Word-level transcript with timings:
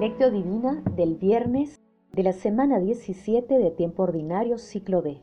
Lectio 0.00 0.30
Divina 0.30 0.82
del 0.96 1.16
viernes 1.16 1.78
de 2.14 2.22
la 2.22 2.32
semana 2.32 2.80
17 2.80 3.58
de 3.58 3.70
tiempo 3.70 4.04
ordinario, 4.04 4.56
ciclo 4.56 5.02
B. 5.02 5.18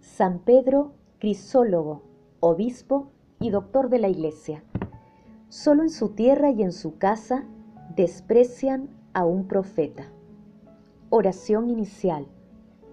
San 0.00 0.40
Pedro, 0.40 0.92
Crisólogo, 1.18 2.02
obispo 2.40 3.06
y 3.40 3.48
doctor 3.48 3.88
de 3.88 3.98
la 3.98 4.10
Iglesia. 4.10 4.64
Solo 5.48 5.82
en 5.82 5.88
su 5.88 6.10
tierra 6.10 6.50
y 6.50 6.62
en 6.62 6.72
su 6.72 6.98
casa 6.98 7.46
desprecian 7.96 8.90
a 9.14 9.24
un 9.24 9.48
profeta. 9.48 10.12
Oración 11.08 11.70
inicial. 11.70 12.26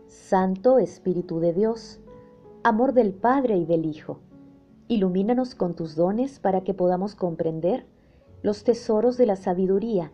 Santo 0.08 0.80
Espíritu 0.80 1.41
de 1.41 1.52
Dios, 1.52 1.99
amor 2.63 2.94
del 2.94 3.13
Padre 3.13 3.58
y 3.58 3.66
del 3.66 3.86
Hijo, 3.86 4.20
ilumínanos 4.88 5.54
con 5.54 5.76
tus 5.76 5.98
dones 5.98 6.40
para 6.40 6.63
que 6.63 6.73
podamos 6.73 7.13
comprender 7.13 7.86
los 8.41 8.63
tesoros 8.63 9.17
de 9.17 9.26
la 9.26 9.36
sabiduría 9.36 10.13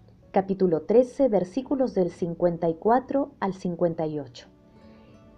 capítulo 0.31 0.83
13, 0.83 1.27
versículos 1.27 1.93
del 1.93 2.09
54 2.09 3.31
al 3.41 3.53
58. 3.53 4.47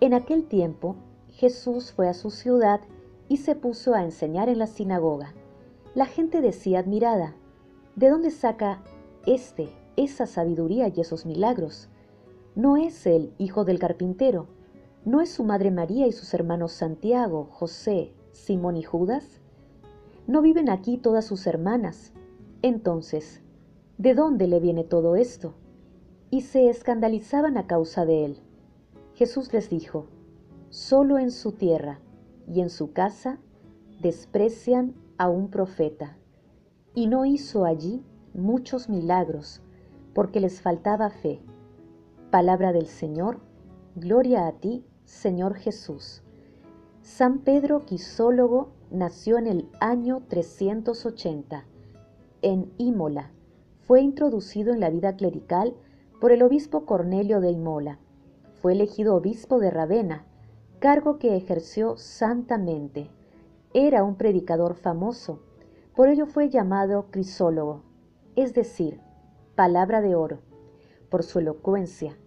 En 0.02 0.14
aquel 0.14 0.46
tiempo, 0.46 0.96
Jesús 1.32 1.92
fue 1.92 2.08
a 2.08 2.14
su 2.14 2.30
ciudad 2.30 2.80
y 3.28 3.38
se 3.38 3.56
puso 3.56 3.96
a 3.96 4.04
enseñar 4.04 4.50
en 4.50 4.60
la 4.60 4.68
sinagoga. 4.68 5.34
La 5.96 6.06
gente 6.06 6.42
decía 6.42 6.78
admirada, 6.78 7.34
¿de 7.96 8.10
dónde 8.10 8.30
saca 8.30 8.84
este 9.26 9.70
esa 9.96 10.28
sabiduría 10.28 10.90
y 10.90 11.02
esos 11.02 11.26
milagros? 11.26 11.90
¿No 12.54 12.78
es 12.78 13.08
el 13.08 13.34
hijo 13.40 13.66
del 13.66 13.80
carpintero? 13.80 14.48
¿No 15.06 15.22
es 15.22 15.32
su 15.32 15.44
madre 15.44 15.72
María 15.72 16.06
y 16.06 16.12
sus 16.12 16.36
hermanos 16.36 16.72
Santiago, 16.72 17.48
José, 17.50 18.14
Simón 18.32 18.78
y 18.78 18.84
Judas? 18.84 19.42
¿No 20.28 20.44
viven 20.44 20.70
aquí 20.70 20.98
todas 20.98 21.26
sus 21.26 21.48
hermanas? 21.48 22.14
Entonces, 22.62 23.42
¿de 23.98 24.14
dónde 24.14 24.48
le 24.48 24.60
viene 24.60 24.84
todo 24.84 25.16
esto? 25.16 25.54
Y 26.30 26.42
se 26.42 26.70
escandalizaban 26.70 27.58
a 27.58 27.68
causa 27.68 28.06
de 28.06 28.26
él. 28.26 28.38
Jesús 29.14 29.54
les 29.54 29.70
dijo, 29.70 30.08
solo 30.70 31.20
en 31.20 31.32
su 31.32 31.52
tierra 31.52 32.00
y 32.48 32.62
en 32.62 32.70
su 32.70 32.94
casa 32.94 33.40
desprecian 34.02 34.96
a 35.18 35.30
un 35.30 35.50
profeta. 35.50 36.18
Y 36.96 37.08
no 37.08 37.26
hizo 37.26 37.66
allí 37.66 38.04
muchos 38.34 38.90
milagros, 38.90 39.62
porque 40.14 40.40
les 40.40 40.62
faltaba 40.62 41.10
fe. 41.10 41.42
Palabra 42.32 42.74
del 42.74 42.88
Señor, 42.88 43.40
gloria 43.96 44.48
a 44.48 44.54
ti, 44.54 44.84
Señor 45.06 45.56
Jesús. 45.56 46.24
San 47.02 47.40
Pedro 47.40 47.86
Quisólogo 47.86 48.72
nació 48.90 49.38
en 49.38 49.48
el 49.48 49.70
año 49.80 50.24
380, 50.30 51.66
en 52.42 52.72
Imola, 52.78 53.32
fue 53.86 54.02
introducido 54.02 54.74
en 54.74 54.80
la 54.80 54.90
vida 54.90 55.18
clerical 55.18 55.76
por 56.22 56.32
el 56.32 56.42
obispo 56.42 56.86
Cornelio 56.86 57.42
de 57.42 57.52
Imola. 57.52 58.00
Fue 58.62 58.72
elegido 58.72 59.16
obispo 59.16 59.60
de 59.60 59.72
Ravenna, 59.72 60.24
cargo 60.80 61.20
que 61.20 61.36
ejerció 61.36 61.98
santamente. 61.98 63.10
Era 63.74 64.06
un 64.06 64.16
predicador 64.16 64.76
famoso, 64.76 65.42
por 65.96 66.08
ello 66.08 66.28
fue 66.28 66.50
llamado 66.50 67.08
crisólogo, 67.12 67.82
es 68.38 68.54
decir, 68.54 69.02
palabra 69.56 70.00
de 70.02 70.16
oro, 70.16 70.40
por 71.10 71.24
su 71.24 71.40
elocuencia. 71.40 72.18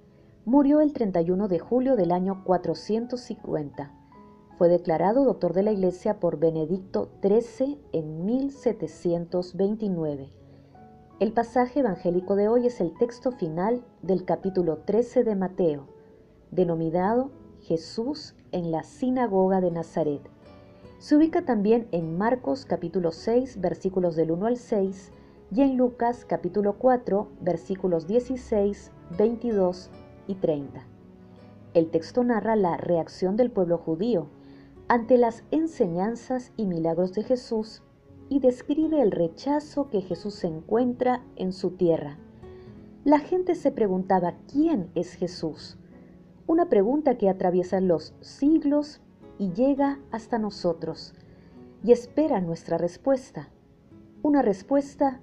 Murió 0.45 0.83
el 0.83 0.93
31 0.93 1.49
de 1.49 1.59
julio 1.59 1.97
del 1.97 2.13
año 2.13 2.45
450. 2.45 3.95
Fue 4.59 4.69
declarado 4.69 5.25
doctor 5.25 5.55
de 5.55 5.63
la 5.63 5.73
Iglesia 5.73 6.21
por 6.21 6.39
Benedicto 6.39 7.09
XIII 7.23 7.81
en 7.93 8.27
1729 8.27 10.37
el 11.19 11.33
pasaje 11.33 11.81
evangélico 11.81 12.37
de 12.37 12.49
hoy 12.49 12.67
es 12.67 12.79
el 12.79 12.93
texto 12.93 13.33
final 13.33 13.83
del 14.03 14.27
capítulo 14.27 14.83
13 14.85 15.25
de 15.25 15.35
Mateo, 15.35 15.87
denominado 16.51 17.31
Jesús 17.63 18.35
en 18.53 18.71
la 18.71 18.83
sinagoga 18.83 19.63
de 19.63 19.71
Nazaret. 19.71 20.21
Se 20.99 21.17
ubica 21.17 21.43
también 21.47 21.89
en 21.91 22.19
Marcos 22.19 22.67
capítulo 22.67 23.13
6 23.13 23.63
versículos 23.63 24.15
del 24.15 24.31
1 24.31 24.47
al 24.47 24.57
6 24.59 25.11
y 25.53 25.63
en 25.63 25.79
Lucas 25.79 26.27
capítulo 26.27 26.75
4 26.75 27.29
versículos 27.41 28.07
16, 28.07 28.93
22 29.17 29.91
y 30.27 30.35
30. 30.35 30.87
El 31.73 31.91
texto 31.91 32.25
narra 32.25 32.57
la 32.57 32.77
reacción 32.77 33.39
del 33.39 33.51
pueblo 33.51 33.79
judío 33.79 34.27
ante 34.89 35.17
las 35.17 35.45
enseñanzas 35.51 36.53
y 36.59 36.67
milagros 36.67 37.15
de 37.15 37.23
Jesús 37.23 37.83
y 38.29 38.41
describe 38.41 39.01
el 39.01 39.11
rechazo 39.11 39.89
que 39.91 40.01
Jesús 40.01 40.43
encuentra 40.45 41.23
en 41.37 41.53
su 41.53 41.71
tierra. 41.71 42.19
La 43.05 43.21
gente 43.21 43.55
se 43.55 43.71
preguntaba, 43.71 44.35
¿quién 44.51 44.91
es 44.95 45.15
Jesús? 45.15 45.79
Una 46.47 46.69
pregunta 46.69 47.19
que 47.19 47.29
atraviesa 47.29 47.81
los 47.81 48.15
siglos 48.21 49.01
y 49.39 49.53
llega 49.53 50.01
hasta 50.11 50.39
nosotros 50.39 51.15
y 51.85 51.93
espera 51.93 52.41
nuestra 52.41 52.79
respuesta. 52.79 53.49
Una 54.23 54.43
respuesta 54.43 55.21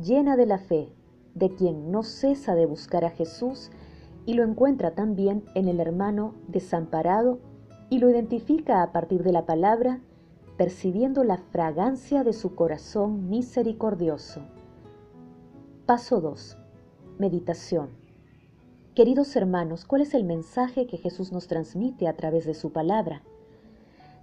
llena 0.00 0.36
de 0.36 0.46
la 0.46 0.58
fe 0.58 0.92
de 1.34 1.50
quien 1.50 1.90
no 1.90 2.02
cesa 2.02 2.54
de 2.54 2.66
buscar 2.66 3.04
a 3.04 3.10
Jesús 3.10 3.70
y 4.26 4.34
lo 4.34 4.44
encuentra 4.44 4.94
también 4.94 5.44
en 5.54 5.68
el 5.68 5.80
hermano 5.80 6.34
desamparado 6.48 7.40
y 7.90 7.98
lo 7.98 8.08
identifica 8.08 8.82
a 8.82 8.92
partir 8.92 9.22
de 9.22 9.32
la 9.32 9.44
palabra 9.44 10.00
percibiendo 10.56 11.24
la 11.24 11.38
fragancia 11.38 12.22
de 12.22 12.32
su 12.32 12.54
corazón 12.54 13.28
misericordioso. 13.28 14.40
Paso 15.84 16.20
2. 16.20 16.56
Meditación. 17.18 17.90
Queridos 18.94 19.34
hermanos, 19.34 19.84
¿cuál 19.84 20.02
es 20.02 20.14
el 20.14 20.22
mensaje 20.22 20.86
que 20.86 20.96
Jesús 20.96 21.32
nos 21.32 21.48
transmite 21.48 22.06
a 22.06 22.16
través 22.16 22.46
de 22.46 22.54
su 22.54 22.70
palabra? 22.70 23.22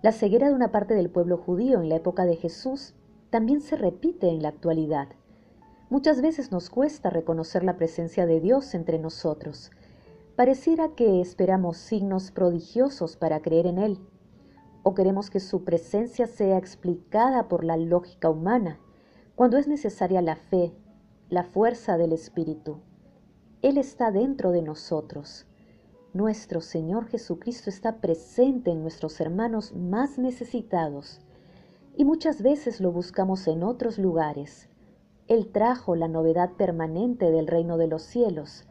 La 0.01 0.13
ceguera 0.13 0.47
de 0.47 0.55
una 0.55 0.71
parte 0.71 0.93
del 0.93 1.09
pueblo 1.09 1.37
judío 1.37 1.81
en 1.81 1.89
la 1.89 1.97
época 1.97 2.23
de 2.23 2.37
Jesús 2.37 2.93
también 3.29 3.59
se 3.59 3.75
repite 3.75 4.29
en 4.29 4.41
la 4.41 4.49
actualidad. 4.49 5.09
Muchas 5.89 6.21
veces 6.21 6.49
nos 6.53 6.69
cuesta 6.69 7.09
reconocer 7.09 7.65
la 7.65 7.75
presencia 7.75 8.25
de 8.25 8.39
Dios 8.39 8.73
entre 8.73 8.99
nosotros. 8.99 9.71
Pareciera 10.37 10.95
que 10.95 11.19
esperamos 11.19 11.75
signos 11.75 12.31
prodigiosos 12.31 13.17
para 13.17 13.41
creer 13.41 13.67
en 13.67 13.77
Él 13.77 13.99
o 14.83 14.93
queremos 14.93 15.29
que 15.29 15.39
su 15.39 15.63
presencia 15.63 16.27
sea 16.27 16.57
explicada 16.57 17.47
por 17.47 17.63
la 17.63 17.77
lógica 17.77 18.29
humana, 18.29 18.79
cuando 19.35 19.57
es 19.57 19.67
necesaria 19.67 20.21
la 20.21 20.35
fe, 20.35 20.73
la 21.29 21.43
fuerza 21.43 21.97
del 21.97 22.13
Espíritu. 22.13 22.79
Él 23.61 23.77
está 23.77 24.11
dentro 24.11 24.51
de 24.51 24.61
nosotros. 24.61 25.45
Nuestro 26.13 26.61
Señor 26.61 27.07
Jesucristo 27.07 27.69
está 27.69 28.01
presente 28.01 28.71
en 28.71 28.81
nuestros 28.81 29.21
hermanos 29.21 29.73
más 29.73 30.17
necesitados 30.17 31.21
y 31.95 32.03
muchas 32.03 32.41
veces 32.41 32.81
lo 32.81 32.91
buscamos 32.91 33.47
en 33.47 33.63
otros 33.63 33.97
lugares. 33.97 34.67
Él 35.27 35.51
trajo 35.51 35.95
la 35.95 36.07
novedad 36.07 36.51
permanente 36.53 37.31
del 37.31 37.47
reino 37.47 37.77
de 37.77 37.87
los 37.87 38.01
cielos, 38.01 38.67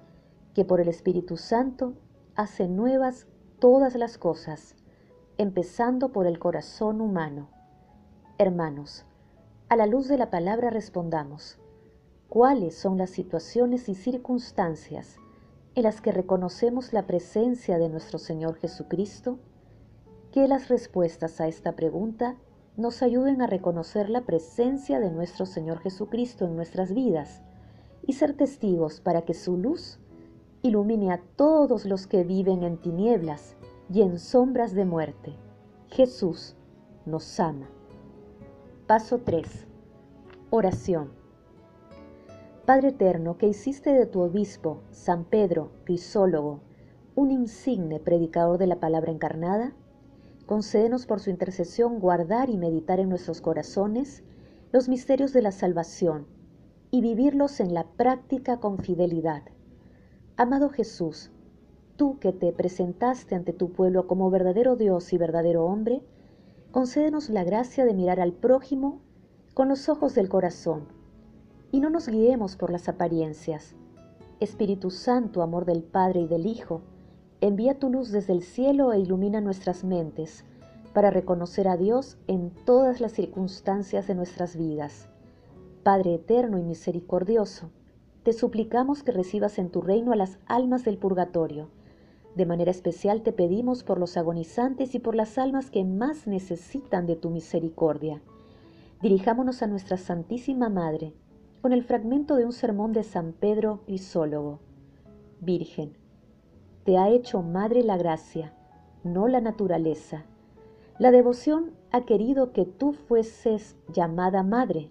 que 0.54 0.64
por 0.64 0.80
el 0.80 0.88
Espíritu 0.88 1.36
Santo 1.36 1.94
hace 2.34 2.68
nuevas 2.68 3.26
todas 3.58 3.94
las 3.94 4.18
cosas 4.18 4.74
empezando 5.40 6.10
por 6.10 6.26
el 6.26 6.38
corazón 6.38 7.00
humano. 7.00 7.48
Hermanos, 8.36 9.06
a 9.70 9.76
la 9.76 9.86
luz 9.86 10.06
de 10.06 10.18
la 10.18 10.28
palabra 10.28 10.68
respondamos, 10.68 11.56
¿cuáles 12.28 12.76
son 12.76 12.98
las 12.98 13.08
situaciones 13.08 13.88
y 13.88 13.94
circunstancias 13.94 15.16
en 15.74 15.84
las 15.84 16.02
que 16.02 16.12
reconocemos 16.12 16.92
la 16.92 17.06
presencia 17.06 17.78
de 17.78 17.88
nuestro 17.88 18.18
Señor 18.18 18.56
Jesucristo? 18.56 19.38
Que 20.30 20.46
las 20.46 20.68
respuestas 20.68 21.40
a 21.40 21.48
esta 21.48 21.72
pregunta 21.72 22.36
nos 22.76 23.02
ayuden 23.02 23.40
a 23.40 23.46
reconocer 23.46 24.10
la 24.10 24.26
presencia 24.26 25.00
de 25.00 25.10
nuestro 25.10 25.46
Señor 25.46 25.78
Jesucristo 25.78 26.44
en 26.44 26.54
nuestras 26.54 26.92
vidas 26.92 27.40
y 28.06 28.12
ser 28.12 28.34
testigos 28.34 29.00
para 29.00 29.22
que 29.22 29.32
su 29.32 29.56
luz 29.56 30.00
ilumine 30.60 31.12
a 31.12 31.22
todos 31.36 31.86
los 31.86 32.06
que 32.06 32.24
viven 32.24 32.62
en 32.62 32.76
tinieblas 32.76 33.56
y 33.92 34.02
en 34.02 34.18
sombras 34.18 34.72
de 34.72 34.84
muerte. 34.84 35.34
Jesús 35.88 36.54
nos 37.06 37.40
ama. 37.40 37.68
Paso 38.86 39.18
3. 39.18 39.66
Oración. 40.50 41.10
Padre 42.66 42.88
eterno, 42.88 43.36
que 43.36 43.48
hiciste 43.48 43.90
de 43.90 44.06
tu 44.06 44.20
obispo, 44.20 44.82
San 44.92 45.24
Pedro, 45.24 45.72
Crisólogo, 45.84 46.60
un 47.16 47.32
insigne 47.32 47.98
predicador 47.98 48.58
de 48.58 48.68
la 48.68 48.78
palabra 48.78 49.10
encarnada, 49.10 49.72
concédenos 50.46 51.06
por 51.06 51.18
su 51.18 51.30
intercesión 51.30 51.98
guardar 51.98 52.48
y 52.48 52.56
meditar 52.56 53.00
en 53.00 53.08
nuestros 53.08 53.40
corazones 53.40 54.22
los 54.72 54.88
misterios 54.88 55.32
de 55.32 55.42
la 55.42 55.50
salvación 55.50 56.26
y 56.92 57.00
vivirlos 57.00 57.58
en 57.58 57.74
la 57.74 57.84
práctica 57.84 58.60
con 58.60 58.78
fidelidad. 58.78 59.42
Amado 60.36 60.68
Jesús, 60.68 61.32
tú 62.00 62.18
que 62.18 62.32
te 62.32 62.50
presentaste 62.50 63.34
ante 63.34 63.52
tu 63.52 63.72
pueblo 63.72 64.06
como 64.06 64.30
verdadero 64.30 64.74
Dios 64.74 65.12
y 65.12 65.18
verdadero 65.18 65.66
hombre, 65.66 66.00
concédenos 66.70 67.28
la 67.28 67.44
gracia 67.44 67.84
de 67.84 67.92
mirar 67.92 68.20
al 68.20 68.32
prójimo 68.32 69.02
con 69.52 69.68
los 69.68 69.90
ojos 69.90 70.14
del 70.14 70.30
corazón 70.30 70.86
y 71.70 71.80
no 71.80 71.90
nos 71.90 72.08
guiemos 72.08 72.56
por 72.56 72.70
las 72.70 72.88
apariencias. 72.88 73.76
Espíritu 74.40 74.90
Santo, 74.90 75.42
amor 75.42 75.66
del 75.66 75.82
Padre 75.82 76.20
y 76.20 76.26
del 76.26 76.46
Hijo, 76.46 76.80
envía 77.42 77.78
tu 77.78 77.90
luz 77.90 78.10
desde 78.10 78.32
el 78.32 78.44
cielo 78.44 78.94
e 78.94 79.00
ilumina 79.00 79.42
nuestras 79.42 79.84
mentes 79.84 80.46
para 80.94 81.10
reconocer 81.10 81.68
a 81.68 81.76
Dios 81.76 82.16
en 82.28 82.48
todas 82.64 83.02
las 83.02 83.12
circunstancias 83.12 84.06
de 84.06 84.14
nuestras 84.14 84.56
vidas. 84.56 85.10
Padre 85.82 86.14
eterno 86.14 86.56
y 86.56 86.62
misericordioso, 86.62 87.68
te 88.22 88.32
suplicamos 88.32 89.02
que 89.02 89.12
recibas 89.12 89.58
en 89.58 89.68
tu 89.68 89.82
reino 89.82 90.12
a 90.12 90.16
las 90.16 90.38
almas 90.46 90.82
del 90.82 90.96
purgatorio. 90.96 91.68
De 92.34 92.46
manera 92.46 92.70
especial 92.70 93.22
te 93.22 93.32
pedimos 93.32 93.82
por 93.82 93.98
los 93.98 94.16
agonizantes 94.16 94.94
y 94.94 95.00
por 95.00 95.14
las 95.14 95.36
almas 95.36 95.70
que 95.70 95.84
más 95.84 96.26
necesitan 96.26 97.06
de 97.06 97.16
tu 97.16 97.30
misericordia. 97.30 98.22
Dirijámonos 99.02 99.62
a 99.62 99.66
nuestra 99.66 99.96
Santísima 99.96 100.68
Madre 100.68 101.12
con 101.60 101.72
el 101.72 101.82
fragmento 101.82 102.36
de 102.36 102.46
un 102.46 102.52
sermón 102.52 102.92
de 102.92 103.02
San 103.02 103.32
Pedro 103.32 103.80
Crisólogo. 103.86 104.60
Virgen, 105.40 105.96
te 106.84 106.98
ha 106.98 107.08
hecho 107.08 107.42
Madre 107.42 107.82
la 107.82 107.96
gracia, 107.96 108.54
no 109.02 109.26
la 109.26 109.40
naturaleza. 109.40 110.24
La 110.98 111.10
devoción 111.10 111.72
ha 111.92 112.02
querido 112.02 112.52
que 112.52 112.64
tú 112.64 112.92
fueses 112.92 113.76
llamada 113.92 114.42
Madre, 114.42 114.90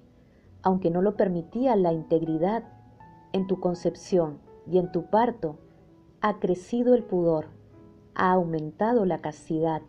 aunque 0.61 0.91
no 0.91 1.01
lo 1.01 1.15
permitía 1.15 1.75
la 1.75 1.93
integridad. 1.93 2.63
En 3.31 3.45
tu 3.45 3.59
concepción 3.59 4.39
y 4.65 4.79
en 4.79 4.91
tu 4.91 5.05
parto 5.05 5.59
ha 6.21 6.39
crecido 6.39 6.95
el 6.95 7.03
pudor, 7.03 7.47
ha 8.15 8.31
aumentado 8.31 9.05
la 9.05 9.19
castidad, 9.19 9.81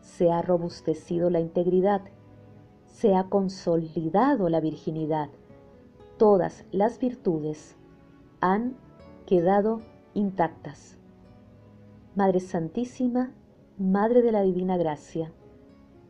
se 0.00 0.30
ha 0.30 0.42
robustecido 0.42 1.30
la 1.30 1.40
integridad 1.40 2.02
se 2.94 3.16
ha 3.16 3.24
consolidado 3.24 4.48
la 4.48 4.60
virginidad. 4.60 5.28
Todas 6.16 6.64
las 6.70 7.00
virtudes 7.00 7.76
han 8.40 8.76
quedado 9.26 9.80
intactas. 10.14 10.96
Madre 12.14 12.38
Santísima, 12.38 13.32
Madre 13.78 14.22
de 14.22 14.30
la 14.30 14.42
Divina 14.42 14.76
Gracia, 14.76 15.32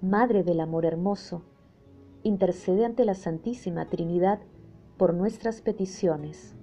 Madre 0.03 0.45
del 0.45 0.61
Amor 0.61 0.85
Hermoso, 0.85 1.43
intercede 2.23 2.85
ante 2.85 3.07
la 3.07 3.15
Santísima 3.15 3.87
Trinidad 3.87 4.41
por 4.99 5.15
nuestras 5.15 5.63
peticiones. 5.63 6.55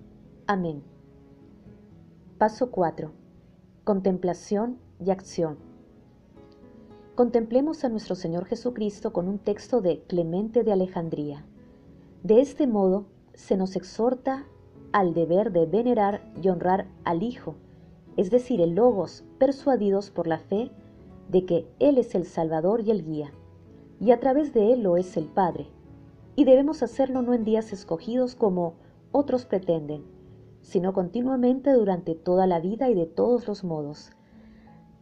Amén. 0.45 0.83
Paso 2.41 2.71
4. 2.71 3.11
Contemplación 3.83 4.79
y 4.99 5.11
acción. 5.11 5.59
Contemplemos 7.13 7.83
a 7.83 7.89
nuestro 7.89 8.15
Señor 8.15 8.45
Jesucristo 8.45 9.13
con 9.13 9.27
un 9.27 9.38
texto 9.38 9.79
de 9.79 10.01
Clemente 10.07 10.63
de 10.63 10.71
Alejandría. 10.71 11.45
De 12.23 12.41
este 12.41 12.65
modo 12.65 13.05
se 13.35 13.57
nos 13.57 13.75
exhorta 13.75 14.47
al 14.91 15.13
deber 15.13 15.51
de 15.51 15.67
venerar 15.67 16.33
y 16.41 16.49
honrar 16.49 16.88
al 17.03 17.21
Hijo, 17.21 17.57
es 18.17 18.31
decir, 18.31 18.59
el 18.59 18.73
Logos, 18.73 19.23
persuadidos 19.37 20.09
por 20.09 20.25
la 20.25 20.39
fe 20.39 20.71
de 21.29 21.45
que 21.45 21.67
Él 21.77 21.99
es 21.99 22.15
el 22.15 22.25
Salvador 22.25 22.81
y 22.81 22.89
el 22.89 23.05
Guía, 23.05 23.31
y 23.99 24.09
a 24.09 24.19
través 24.19 24.51
de 24.51 24.73
Él 24.73 24.81
lo 24.81 24.97
es 24.97 25.15
el 25.15 25.25
Padre. 25.25 25.67
Y 26.35 26.45
debemos 26.45 26.81
hacerlo 26.81 27.21
no 27.21 27.35
en 27.35 27.45
días 27.45 27.71
escogidos 27.71 28.33
como 28.33 28.73
otros 29.11 29.45
pretenden, 29.45 30.20
sino 30.61 30.93
continuamente 30.93 31.71
durante 31.73 32.15
toda 32.15 32.47
la 32.47 32.59
vida 32.59 32.89
y 32.89 32.93
de 32.93 33.05
todos 33.05 33.47
los 33.47 33.63
modos. 33.63 34.11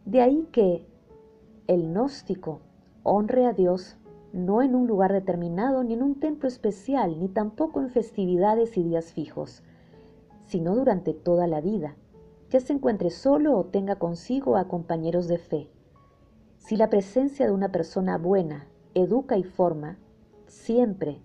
De 0.04 0.20
ahí 0.20 0.48
que 0.52 0.86
el 1.66 1.88
gnóstico 1.88 2.60
honre 3.02 3.46
a 3.46 3.52
Dios 3.52 3.96
no 4.32 4.62
en 4.62 4.74
un 4.74 4.86
lugar 4.86 5.12
determinado, 5.12 5.82
ni 5.82 5.94
en 5.94 6.02
un 6.02 6.20
templo 6.20 6.48
especial, 6.48 7.18
ni 7.18 7.28
tampoco 7.28 7.80
en 7.80 7.90
festividades 7.90 8.76
y 8.76 8.82
días 8.82 9.12
fijos, 9.12 9.62
sino 10.44 10.76
durante 10.76 11.14
toda 11.14 11.46
la 11.46 11.60
vida, 11.60 11.96
ya 12.48 12.60
se 12.60 12.72
encuentre 12.72 13.10
solo 13.10 13.56
o 13.56 13.64
tenga 13.64 13.96
consigo 13.96 14.56
a 14.56 14.68
compañeros 14.68 15.28
de 15.28 15.38
fe. 15.38 15.70
Si 16.58 16.76
la 16.76 16.90
presencia 16.90 17.46
de 17.46 17.52
una 17.52 17.72
persona 17.72 18.18
buena 18.18 18.66
educa 18.94 19.36
y 19.36 19.44
forma, 19.44 19.98
siempre, 20.46 21.20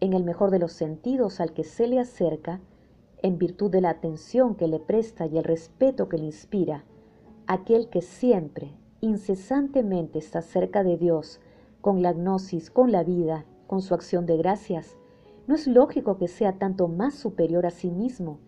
en 0.00 0.12
el 0.12 0.24
mejor 0.24 0.50
de 0.50 0.58
los 0.58 0.72
sentidos 0.72 1.40
al 1.40 1.52
que 1.52 1.64
se 1.64 1.86
le 1.86 1.98
acerca, 1.98 2.60
en 3.22 3.38
virtud 3.38 3.70
de 3.70 3.80
la 3.80 3.90
atención 3.90 4.54
que 4.54 4.68
le 4.68 4.78
presta 4.78 5.26
y 5.26 5.38
el 5.38 5.44
respeto 5.44 6.08
que 6.08 6.18
le 6.18 6.26
inspira, 6.26 6.84
aquel 7.46 7.88
que 7.88 8.02
siempre, 8.02 8.72
incesantemente 9.00 10.18
está 10.18 10.42
cerca 10.42 10.82
de 10.82 10.96
Dios, 10.96 11.40
con 11.80 12.02
la 12.02 12.12
gnosis, 12.12 12.70
con 12.70 12.92
la 12.92 13.04
vida, 13.04 13.44
con 13.66 13.80
su 13.80 13.94
acción 13.94 14.26
de 14.26 14.36
gracias, 14.36 14.96
no 15.46 15.54
es 15.54 15.66
lógico 15.66 16.18
que 16.18 16.28
sea 16.28 16.58
tanto 16.58 16.88
más 16.88 17.14
superior 17.14 17.66
a 17.66 17.70
sí 17.70 17.90
mismo, 17.90 18.38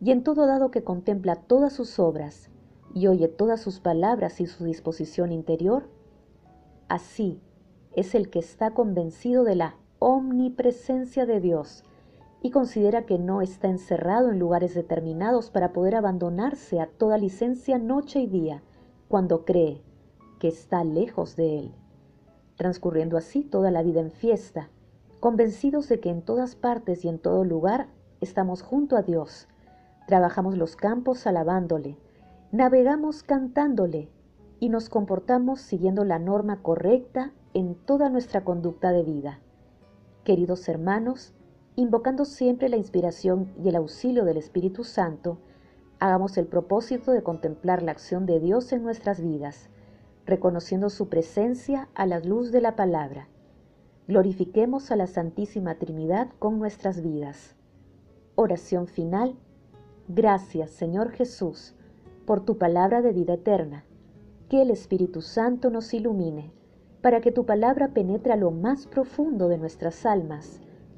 y 0.00 0.10
en 0.10 0.22
todo 0.22 0.46
dado 0.46 0.70
que 0.70 0.84
contempla 0.84 1.36
todas 1.36 1.72
sus 1.72 1.98
obras 1.98 2.50
y 2.94 3.06
oye 3.06 3.28
todas 3.28 3.60
sus 3.60 3.80
palabras 3.80 4.40
y 4.40 4.46
su 4.46 4.64
disposición 4.64 5.32
interior, 5.32 5.88
así 6.88 7.40
es 7.94 8.14
el 8.14 8.30
que 8.30 8.38
está 8.38 8.70
convencido 8.72 9.44
de 9.44 9.56
la 9.56 9.76
omnipresencia 9.98 11.26
de 11.26 11.40
Dios 11.40 11.84
y 12.42 12.50
considera 12.50 13.04
que 13.04 13.18
no 13.18 13.42
está 13.42 13.68
encerrado 13.68 14.30
en 14.30 14.38
lugares 14.38 14.74
determinados 14.74 15.50
para 15.50 15.72
poder 15.72 15.96
abandonarse 15.96 16.80
a 16.80 16.86
toda 16.86 17.18
licencia 17.18 17.78
noche 17.78 18.20
y 18.20 18.26
día, 18.26 18.62
cuando 19.08 19.44
cree 19.44 19.82
que 20.38 20.48
está 20.48 20.84
lejos 20.84 21.34
de 21.34 21.58
Él, 21.58 21.72
transcurriendo 22.56 23.16
así 23.16 23.42
toda 23.42 23.70
la 23.70 23.82
vida 23.82 24.00
en 24.00 24.12
fiesta, 24.12 24.68
convencidos 25.20 25.88
de 25.88 25.98
que 25.98 26.10
en 26.10 26.22
todas 26.22 26.54
partes 26.54 27.04
y 27.04 27.08
en 27.08 27.18
todo 27.18 27.44
lugar 27.44 27.88
estamos 28.20 28.62
junto 28.62 28.96
a 28.96 29.02
Dios, 29.02 29.48
trabajamos 30.06 30.56
los 30.56 30.76
campos 30.76 31.26
alabándole, 31.26 31.96
navegamos 32.52 33.24
cantándole 33.24 34.08
y 34.60 34.68
nos 34.68 34.88
comportamos 34.88 35.60
siguiendo 35.60 36.04
la 36.04 36.18
norma 36.18 36.62
correcta 36.62 37.32
en 37.52 37.74
toda 37.74 38.08
nuestra 38.08 38.44
conducta 38.44 38.92
de 38.92 39.02
vida. 39.02 39.40
Queridos 40.24 40.68
hermanos, 40.68 41.34
invocando 41.78 42.24
siempre 42.24 42.68
la 42.68 42.76
inspiración 42.76 43.52
y 43.62 43.68
el 43.68 43.76
auxilio 43.76 44.24
del 44.24 44.36
Espíritu 44.36 44.82
Santo, 44.82 45.38
hagamos 46.00 46.36
el 46.36 46.48
propósito 46.48 47.12
de 47.12 47.22
contemplar 47.22 47.84
la 47.84 47.92
acción 47.92 48.26
de 48.26 48.40
Dios 48.40 48.72
en 48.72 48.82
nuestras 48.82 49.20
vidas, 49.20 49.68
reconociendo 50.26 50.90
su 50.90 51.08
presencia 51.08 51.88
a 51.94 52.04
la 52.04 52.18
luz 52.18 52.50
de 52.50 52.62
la 52.62 52.74
palabra. 52.74 53.28
Glorifiquemos 54.08 54.90
a 54.90 54.96
la 54.96 55.06
Santísima 55.06 55.76
Trinidad 55.76 56.30
con 56.40 56.58
nuestras 56.58 57.00
vidas. 57.00 57.54
Oración 58.34 58.88
final. 58.88 59.36
Gracias, 60.08 60.72
Señor 60.72 61.12
Jesús, 61.12 61.76
por 62.26 62.40
tu 62.40 62.58
palabra 62.58 63.02
de 63.02 63.12
vida 63.12 63.34
eterna. 63.34 63.84
Que 64.48 64.62
el 64.62 64.72
Espíritu 64.72 65.22
Santo 65.22 65.70
nos 65.70 65.94
ilumine, 65.94 66.50
para 67.02 67.20
que 67.20 67.30
tu 67.30 67.46
palabra 67.46 67.94
penetre 67.94 68.32
a 68.32 68.36
lo 68.36 68.50
más 68.50 68.88
profundo 68.88 69.46
de 69.46 69.58
nuestras 69.58 70.04
almas 70.04 70.60